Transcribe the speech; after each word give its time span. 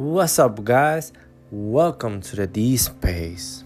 What's 0.00 0.38
up, 0.38 0.64
guys? 0.64 1.12
Welcome 1.50 2.22
to 2.22 2.36
the 2.36 2.46
D 2.46 2.78
Space. 2.78 3.64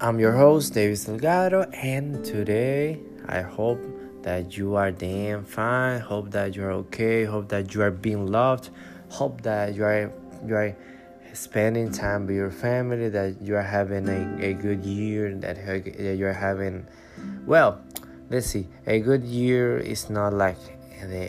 I'm 0.00 0.18
your 0.18 0.32
host, 0.32 0.72
David 0.72 0.98
Delgado, 1.04 1.64
and 1.74 2.24
today 2.24 3.00
I 3.28 3.42
hope 3.42 3.82
that 4.22 4.56
you 4.56 4.76
are 4.76 4.90
damn 4.90 5.44
fine. 5.44 6.00
Hope 6.00 6.30
that 6.30 6.56
you're 6.56 6.72
okay. 6.88 7.24
Hope 7.24 7.50
that 7.50 7.74
you 7.74 7.82
are 7.82 7.90
being 7.90 8.28
loved. 8.28 8.70
Hope 9.10 9.42
that 9.42 9.74
you 9.74 9.84
are 9.84 10.10
you 10.46 10.54
are 10.54 10.74
spending 11.34 11.92
time 11.92 12.26
with 12.26 12.36
your 12.36 12.50
family. 12.50 13.10
That 13.10 13.42
you 13.42 13.56
are 13.56 13.62
having 13.62 14.08
a, 14.08 14.42
a 14.42 14.54
good 14.54 14.86
year. 14.86 15.34
That 15.34 15.56
that 15.66 16.16
you 16.16 16.26
are 16.28 16.32
having, 16.32 16.86
well, 17.44 17.78
let's 18.30 18.46
see. 18.46 18.68
A 18.86 19.00
good 19.00 19.24
year 19.24 19.76
is 19.76 20.08
not 20.08 20.32
like 20.32 20.79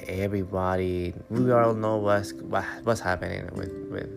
everybody 0.08 1.14
we 1.30 1.52
all 1.52 1.73
know 1.73 1.98
what's 1.98 2.34
what's 2.84 3.00
happening 3.00 3.50
with 3.55 3.72
with 3.90 4.09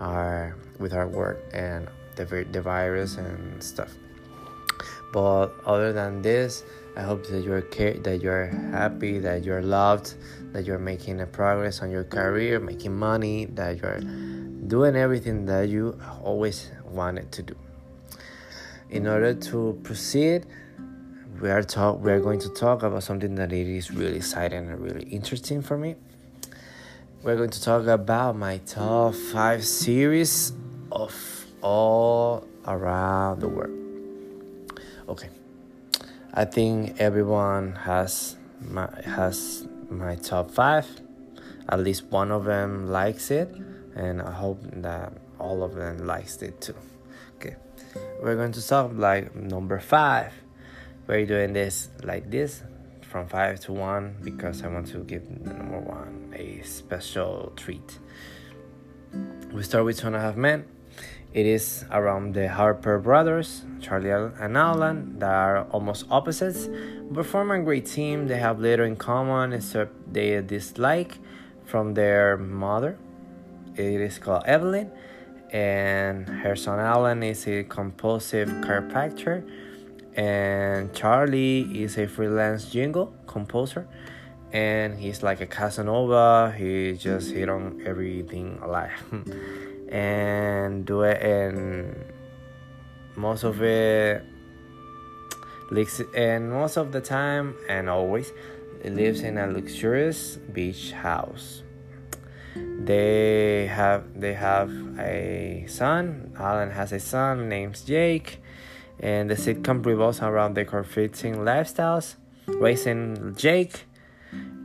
our 0.00 0.56
with 0.78 0.92
our 0.92 1.08
work 1.08 1.38
and 1.52 1.88
the 2.16 2.46
the 2.52 2.60
virus 2.60 3.16
and 3.16 3.62
stuff. 3.62 3.94
But 5.12 5.48
other 5.64 5.92
than 5.92 6.20
this, 6.20 6.64
I 6.96 7.02
hope 7.02 7.26
that 7.28 7.42
you're 7.42 7.62
that 7.62 8.20
you're 8.20 8.46
happy, 8.46 9.18
that 9.20 9.44
you're 9.44 9.62
loved, 9.62 10.14
that 10.52 10.66
you're 10.66 10.78
making 10.78 11.20
a 11.20 11.26
progress 11.26 11.80
on 11.82 11.90
your 11.90 12.04
career, 12.04 12.60
making 12.60 12.96
money, 12.96 13.46
that 13.54 13.80
you're 13.80 14.00
doing 14.66 14.96
everything 14.96 15.46
that 15.46 15.68
you 15.68 15.98
always 16.22 16.70
wanted 16.84 17.32
to 17.32 17.42
do. 17.42 17.56
In 18.90 19.06
order 19.06 19.34
to 19.34 19.78
proceed, 19.82 20.46
we 21.40 21.50
are 21.50 21.62
talk 21.62 22.02
we 22.02 22.10
are 22.10 22.20
going 22.20 22.40
to 22.40 22.48
talk 22.48 22.82
about 22.82 23.02
something 23.02 23.36
that 23.36 23.52
it 23.52 23.66
is 23.66 23.90
really 23.90 24.16
exciting 24.16 24.68
and 24.70 24.80
really 24.80 25.06
interesting 25.08 25.62
for 25.62 25.78
me. 25.78 25.94
We're 27.22 27.36
going 27.36 27.50
to 27.50 27.62
talk 27.62 27.86
about 27.86 28.36
my 28.36 28.58
top 28.58 29.14
five 29.14 29.64
series 29.64 30.52
of 30.90 31.14
all 31.62 32.46
around 32.66 33.40
the 33.40 33.48
world. 33.48 33.76
Okay, 35.08 35.28
I 36.34 36.44
think 36.44 37.00
everyone 37.00 37.74
has 37.76 38.36
my 38.60 38.88
has 39.04 39.66
my 39.90 40.16
top 40.16 40.50
five. 40.50 40.86
At 41.68 41.80
least 41.80 42.04
one 42.04 42.32
of 42.32 42.44
them 42.44 42.90
likes 42.90 43.30
it, 43.30 43.54
and 43.94 44.22
I 44.22 44.32
hope 44.32 44.60
that 44.82 45.12
all 45.38 45.62
of 45.62 45.74
them 45.74 46.06
likes 46.06 46.42
it 46.42 46.60
too. 46.60 46.74
Okay, 47.36 47.54
we're 48.22 48.36
going 48.36 48.52
to 48.52 48.66
talk 48.66 48.90
like 48.94 49.34
number 49.36 49.78
five 49.78 50.32
we're 51.08 51.24
doing 51.24 51.54
this 51.54 51.88
like 52.04 52.30
this 52.30 52.62
from 53.00 53.26
5 53.26 53.60
to 53.60 53.72
1 53.72 54.16
because 54.22 54.62
I 54.62 54.68
want 54.68 54.88
to 54.88 54.98
give 54.98 55.28
number 55.40 55.80
1 55.80 56.34
a 56.36 56.62
special 56.62 57.54
treat. 57.56 57.98
We 59.50 59.62
start 59.62 59.86
with 59.86 59.98
Two 59.98 60.08
and 60.08 60.16
a 60.16 60.20
Half 60.20 60.36
Men. 60.36 60.66
It 61.32 61.46
is 61.46 61.86
around 61.90 62.34
the 62.34 62.48
Harper 62.48 62.98
brothers, 62.98 63.64
Charlie 63.80 64.10
and 64.10 64.56
Alan, 64.56 65.18
that 65.18 65.30
are 65.30 65.64
almost 65.70 66.04
opposites, 66.10 66.68
but 67.10 67.24
form 67.24 67.50
a 67.52 67.60
great 67.60 67.86
team. 67.86 68.28
They 68.28 68.38
have 68.38 68.60
little 68.60 68.84
in 68.84 68.96
common 68.96 69.54
except 69.54 70.12
they 70.12 70.42
dislike 70.42 71.18
from 71.64 71.94
their 71.94 72.36
mother. 72.36 72.98
It 73.76 74.00
is 74.00 74.18
called 74.18 74.44
Evelyn, 74.44 74.90
and 75.50 76.28
her 76.28 76.54
son 76.54 76.78
Alan 76.78 77.22
is 77.22 77.46
a 77.46 77.64
compulsive 77.64 78.48
chiropractor 78.48 79.48
and 80.18 80.92
Charlie 80.92 81.60
is 81.80 81.96
a 81.96 82.08
freelance 82.08 82.64
jingle 82.64 83.14
composer 83.28 83.86
and 84.52 84.98
he's 84.98 85.22
like 85.22 85.40
a 85.40 85.46
Casanova. 85.46 86.52
He 86.58 86.94
just 86.94 87.30
hit 87.30 87.48
on 87.48 87.80
everything 87.86 88.58
alive. 88.62 88.90
And 89.90 90.84
do 90.84 91.00
it 91.00 91.22
and 91.22 91.96
most 93.16 93.42
of 93.42 93.62
it 93.62 94.22
and 96.14 96.50
most 96.52 96.76
of 96.76 96.92
the 96.92 97.00
time 97.00 97.56
and 97.70 97.88
always 97.88 98.32
lives 98.84 99.22
in 99.22 99.38
a 99.38 99.46
luxurious 99.46 100.36
beach 100.52 100.92
house. 100.92 101.62
They 102.54 103.66
have 103.66 104.20
they 104.20 104.34
have 104.34 104.70
a 104.98 105.64
son. 105.68 106.34
Alan 106.38 106.70
has 106.70 106.92
a 106.92 107.00
son 107.00 107.48
named 107.48 107.80
jake 107.86 108.40
and 109.00 109.30
the 109.30 109.34
sitcom 109.34 109.84
revolves 109.84 110.20
around 110.20 110.54
their 110.54 110.64
conflicting 110.64 111.36
lifestyles, 111.36 112.16
raising 112.46 113.34
Jake, 113.36 113.84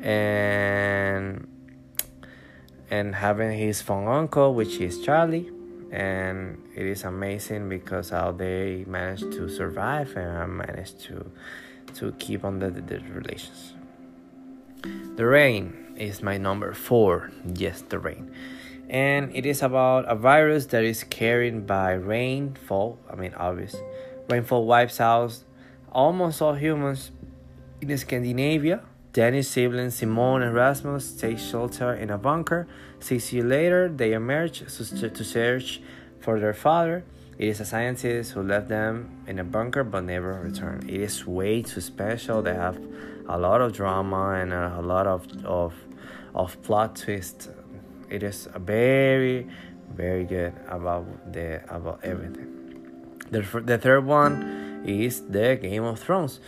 and 0.02 1.48
and 2.90 3.16
having 3.16 3.58
his 3.58 3.82
fun 3.82 4.08
uncle, 4.08 4.54
which 4.54 4.80
is 4.80 5.02
Charlie, 5.02 5.50
and 5.92 6.62
it 6.76 6.86
is 6.86 7.04
amazing 7.04 7.70
because 7.70 8.10
how 8.10 8.32
they 8.32 8.84
managed 8.88 9.32
to 9.34 9.50
survive 9.50 10.16
and 10.16 10.58
managed 10.58 11.00
to 11.06 11.32
to 11.96 12.12
keep 12.14 12.44
on 12.44 12.60
the, 12.60 12.70
the 12.70 13.00
relations. 13.14 13.74
The 15.16 15.26
Rain 15.26 15.96
is 15.96 16.22
my 16.24 16.38
number 16.38 16.74
four. 16.74 17.32
Yes, 17.56 17.84
The 17.88 18.00
Rain. 18.00 18.32
And 18.90 19.34
it 19.36 19.46
is 19.46 19.62
about 19.62 20.06
a 20.08 20.16
virus 20.16 20.68
that 20.68 20.84
is 20.84 21.04
carried 21.04 21.66
by 21.66 21.94
rainfall. 21.94 23.00
I 23.10 23.16
mean, 23.16 23.34
obvious 23.36 23.76
Rainfall 24.29 24.66
wipes 24.66 25.00
out 25.00 25.38
almost 25.91 26.41
all 26.41 26.53
humans 26.53 27.11
in 27.81 27.97
Scandinavia. 27.97 28.81
Danish 29.11 29.47
siblings 29.47 29.95
Simone 29.95 30.41
and 30.41 30.56
Rasmus 30.56 31.13
take 31.13 31.38
shelter 31.38 31.94
in 31.94 32.09
a 32.09 32.17
bunker. 32.17 32.67
Six 33.00 33.31
years 33.31 33.45
later, 33.45 33.89
they 33.89 34.13
emerge 34.13 34.59
to 34.59 35.23
search 35.23 35.81
for 36.19 36.39
their 36.39 36.53
father. 36.53 37.03
It 37.38 37.47
is 37.50 37.59
a 37.59 37.66
scientist 37.66 38.31
who 38.31 38.41
left 38.41 38.69
them 38.69 39.23
in 39.28 39.39
a 39.39 39.44
bunker 39.44 39.84
but 39.84 40.03
never 40.06 40.34
returned. 40.34 40.90
It 40.90 41.01
is 41.01 41.28
way 41.28 41.61
too 41.61 41.81
special. 41.81 42.41
They 42.41 42.53
have 42.53 42.79
a 43.28 43.38
lot 43.38 43.61
of 43.61 43.73
drama 43.73 44.40
and 44.41 44.53
a 44.53 44.81
lot 44.81 45.07
of 45.07 45.28
of, 45.45 45.73
of 46.34 46.61
plot 46.63 46.95
twist. 46.95 47.50
It 48.09 48.23
is 48.23 48.47
very 48.55 49.47
very 49.94 50.25
good 50.25 50.53
about 50.67 51.34
the 51.34 51.61
about 51.69 52.00
everything. 52.03 52.62
The, 53.34 53.62
the 53.66 53.80
third 53.80 54.06
one 54.06 54.84
is 54.86 55.22
the 55.28 55.58
Game 55.60 55.84
of 55.86 55.98
Thrones, 56.00 56.40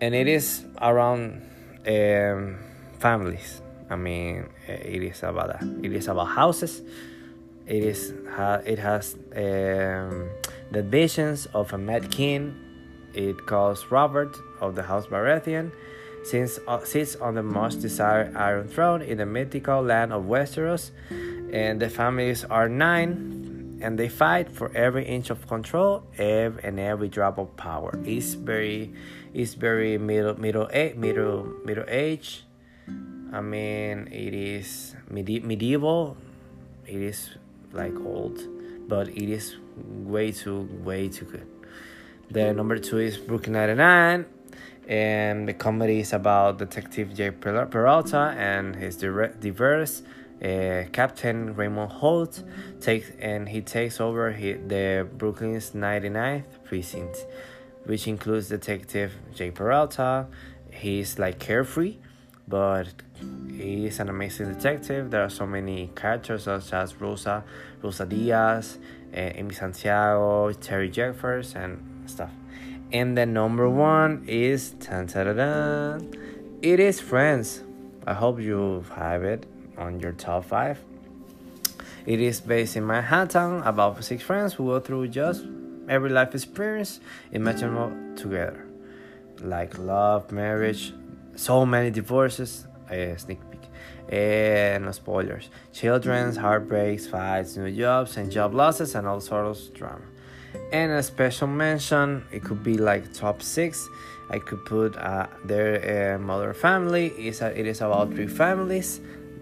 and 0.00 0.12
it 0.12 0.26
is 0.26 0.64
around 0.82 1.40
um, 1.86 2.58
families. 2.98 3.62
I 3.88 3.94
mean, 3.94 4.48
it 4.66 5.04
is 5.04 5.22
about 5.22 5.60
that. 5.60 5.62
It 5.84 5.92
is 5.92 6.08
about 6.08 6.26
houses. 6.26 6.82
It 7.64 7.84
is 7.84 8.12
it 8.66 8.78
has 8.80 9.14
um, 9.36 10.30
the 10.72 10.82
visions 10.82 11.46
of 11.54 11.72
a 11.72 11.78
mad 11.78 12.10
king. 12.10 12.56
It 13.14 13.46
calls 13.46 13.86
Robert 13.88 14.36
of 14.60 14.74
the 14.74 14.82
House 14.82 15.06
Baratheon, 15.06 15.70
since 16.24 16.58
uh, 16.66 16.82
sits 16.82 17.14
on 17.14 17.36
the 17.36 17.44
most 17.44 17.82
desired 17.82 18.34
Iron 18.34 18.66
Throne 18.66 19.00
in 19.00 19.18
the 19.18 19.26
mythical 19.26 19.80
land 19.80 20.12
of 20.12 20.24
Westeros, 20.24 20.90
and 21.52 21.78
the 21.80 21.88
families 21.88 22.44
are 22.46 22.68
nine 22.68 23.39
and 23.80 23.98
they 23.98 24.08
fight 24.08 24.50
for 24.50 24.70
every 24.74 25.04
inch 25.04 25.30
of 25.30 25.46
control 25.46 26.04
every, 26.18 26.62
and 26.64 26.78
every 26.78 27.08
drop 27.08 27.38
of 27.38 27.56
power. 27.56 27.98
It's 28.04 28.34
very, 28.34 28.92
it's 29.32 29.54
very 29.54 29.98
middle, 29.98 30.38
middle, 30.38 30.68
age 30.72 30.96
middle, 30.96 31.44
middle 31.64 31.84
age. 31.88 32.44
I 33.32 33.40
mean, 33.40 34.08
it 34.10 34.34
is 34.34 34.94
medi- 35.08 35.40
medieval. 35.40 36.16
It 36.86 37.00
is 37.00 37.30
like 37.72 37.94
old, 38.04 38.40
but 38.88 39.08
it 39.08 39.28
is 39.28 39.56
way 39.76 40.32
too, 40.32 40.68
way 40.82 41.08
too 41.08 41.24
good. 41.26 41.46
The 42.30 42.52
number 42.52 42.78
two 42.78 42.98
is 42.98 43.18
Brooklyn 43.18 43.52
Nine 43.52 43.76
Nine, 43.76 44.26
and 44.88 45.48
the 45.48 45.54
comedy 45.54 46.00
is 46.00 46.12
about 46.12 46.58
Detective 46.58 47.14
Jake 47.14 47.40
Peralta 47.40 48.34
and 48.36 48.74
his 48.74 48.96
diverse 48.96 50.02
uh, 50.42 50.84
Captain 50.92 51.54
Raymond 51.54 51.92
Holt 51.92 52.42
takes 52.80 53.10
and 53.18 53.48
he 53.48 53.60
takes 53.60 54.00
over 54.00 54.32
he, 54.32 54.54
the 54.54 55.06
Brooklyn's 55.16 55.72
99th 55.72 56.64
precinct, 56.64 57.26
which 57.84 58.08
includes 58.08 58.48
Detective 58.48 59.12
Jay 59.34 59.50
Peralta. 59.50 60.26
He's 60.72 61.18
like 61.18 61.38
carefree, 61.38 61.98
but 62.48 62.86
he's 63.48 64.00
an 64.00 64.08
amazing 64.08 64.54
detective. 64.54 65.10
There 65.10 65.22
are 65.22 65.28
so 65.28 65.46
many 65.46 65.90
characters 65.94 66.44
such 66.44 66.72
as 66.72 66.98
Rosa, 66.98 67.44
Rosa 67.82 68.06
Diaz, 68.06 68.78
uh, 69.12 69.16
Amy 69.16 69.54
Santiago, 69.54 70.52
Terry 70.52 70.88
Jeffords, 70.88 71.54
and 71.54 72.08
stuff. 72.08 72.30
And 72.92 73.16
the 73.16 73.26
number 73.26 73.68
one 73.68 74.24
is 74.26 74.70
tan, 74.80 75.06
It 76.62 76.80
is 76.80 76.98
Friends. 76.98 77.62
I 78.06 78.14
hope 78.14 78.40
you 78.40 78.84
have 78.96 79.22
it 79.22 79.46
on 79.80 79.98
your 79.98 80.12
top 80.12 80.44
five. 80.44 80.78
It 82.06 82.20
is 82.20 82.40
based 82.40 82.76
in 82.76 82.86
Manhattan 82.86 83.62
about 83.62 84.02
six 84.04 84.22
friends 84.22 84.54
who 84.54 84.66
go 84.66 84.80
through 84.80 85.08
just 85.08 85.44
every 85.88 86.10
life 86.10 86.34
experience 86.34 87.00
imaginable 87.32 87.92
together, 88.16 88.64
like 89.42 89.76
love, 89.78 90.30
marriage, 90.30 90.94
so 91.34 91.66
many 91.66 91.90
divorces. 91.90 92.66
A 92.90 93.14
sneak 93.16 93.38
peek. 93.50 93.60
And 94.12 94.84
no 94.84 94.90
spoilers. 94.90 95.48
Children's 95.72 96.36
heartbreaks, 96.36 97.06
fights, 97.06 97.56
new 97.56 97.70
jobs, 97.70 98.16
and 98.16 98.30
job 98.30 98.52
losses, 98.52 98.96
and 98.96 99.06
all 99.06 99.20
sorts 99.20 99.68
of 99.68 99.74
drama. 99.74 100.04
And 100.72 100.90
a 100.90 101.02
special 101.02 101.46
mention, 101.46 102.24
it 102.32 102.42
could 102.42 102.64
be 102.64 102.76
like 102.76 103.12
top 103.12 103.42
six. 103.42 103.88
I 104.28 104.38
could 104.40 104.64
put 104.64 104.96
uh, 104.96 105.28
their 105.44 106.14
uh, 106.14 106.18
Modern 106.18 106.54
Family. 106.54 107.06
Is 107.08 107.40
it 107.42 107.66
is 107.66 107.80
about 107.80 108.12
three 108.12 108.26
families, 108.26 109.00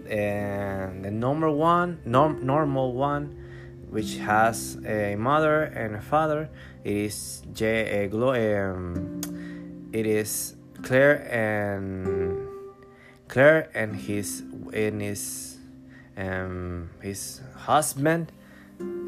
and 0.09 1.05
the 1.05 1.11
number 1.11 1.49
one, 1.51 1.99
norm, 2.05 2.45
normal 2.45 2.93
one, 2.93 3.37
which 3.89 4.17
has 4.17 4.77
a 4.85 5.15
mother 5.15 5.63
and 5.63 5.95
a 5.95 6.01
father. 6.01 6.49
It 6.83 6.95
is 6.95 7.43
J. 7.53 8.09
Uh, 8.11 8.27
um, 8.27 9.21
it 9.93 10.05
is 10.05 10.55
Claire 10.81 11.27
and 11.31 12.47
Claire 13.27 13.69
and 13.73 13.95
his 13.95 14.43
and 14.73 15.01
his 15.01 15.57
um, 16.17 16.89
his 17.01 17.41
husband, 17.55 18.31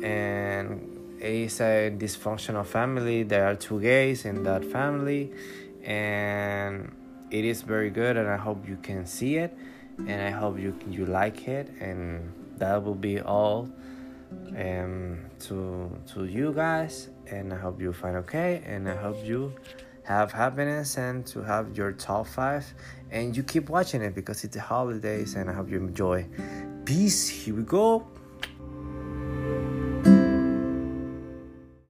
and 0.04 1.18
it 1.20 1.34
is 1.34 1.62
a 1.62 1.92
dysfunctional 1.92 2.66
family. 2.66 3.24
There 3.24 3.46
are 3.48 3.56
two 3.56 3.80
gays 3.82 4.26
in 4.26 4.44
that 4.44 4.66
family, 4.66 5.32
and 5.84 6.92
it 7.30 7.46
is 7.46 7.62
very 7.62 7.90
good. 7.90 8.18
And 8.18 8.28
I 8.28 8.38
hope 8.38 8.68
you 8.68 8.78
can 8.78 9.06
see 9.06 9.38
it, 9.38 9.56
and 10.00 10.22
I 10.22 10.30
hope 10.30 10.60
you 10.60 10.78
you 10.90 11.06
like 11.06 11.48
it, 11.48 11.70
and 11.80 12.32
that 12.58 12.84
will 12.84 12.96
be 12.96 13.20
all 13.22 13.70
um, 14.58 15.20
to 15.40 15.90
to 16.14 16.26
you 16.26 16.54
guys. 16.54 17.10
And 17.28 17.54
I 17.54 17.58
hope 17.58 17.80
you 17.80 17.94
find 17.94 18.18
okay, 18.18 18.62
and 18.66 18.90
I 18.90 18.96
hope 18.96 19.24
you 19.24 19.54
have 20.04 20.32
happiness 20.32 20.98
and 20.98 21.26
to 21.28 21.42
have 21.42 21.78
your 21.78 21.92
top 21.92 22.28
five 22.28 22.66
and 23.12 23.38
you 23.38 23.44
keep 23.44 23.70
watching 23.70 24.02
it 24.02 24.16
because 24.16 24.44
it's 24.44 24.56
the 24.56 24.62
holidays 24.62 25.36
and 25.36 25.50
i 25.50 25.54
hope 25.54 25.70
you 25.70 25.78
enjoy 25.78 26.26
peace 26.86 27.30
here 27.30 27.56
we 27.56 27.64
go 27.64 28.06